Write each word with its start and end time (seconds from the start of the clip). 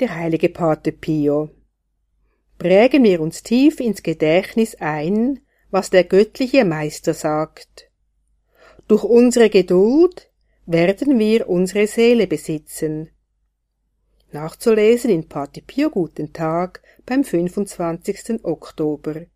der 0.00 0.14
heilige 0.14 0.48
Pate 0.48 0.92
Pio. 0.92 1.50
Prägen 2.58 3.04
wir 3.04 3.20
uns 3.20 3.42
tief 3.42 3.80
ins 3.80 4.02
Gedächtnis 4.02 4.74
ein, 4.76 5.40
was 5.70 5.90
der 5.90 6.04
göttliche 6.04 6.64
Meister 6.64 7.14
sagt. 7.14 7.90
Durch 8.88 9.04
unsere 9.04 9.50
Geduld 9.50 10.30
werden 10.64 11.18
wir 11.18 11.48
unsere 11.48 11.86
Seele 11.86 12.26
besitzen. 12.26 13.10
Nachzulesen 14.32 15.10
in 15.10 15.28
Pate 15.28 15.62
Pio 15.62 15.90
Guten 15.90 16.32
Tag 16.32 16.82
beim 17.04 17.24
25. 17.24 18.44
Oktober. 18.44 19.26